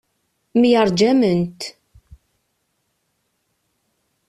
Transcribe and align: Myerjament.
Myerjament. 0.59 1.59